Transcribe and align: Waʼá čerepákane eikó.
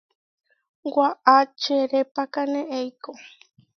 Waʼá 0.95 1.35
čerepákane 1.61 2.61
eikó. 2.79 3.11